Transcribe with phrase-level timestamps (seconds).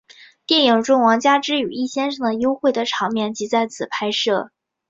[0.47, 4.49] 电影中王佳芝与易先生的幽会的场面即在此拍摄。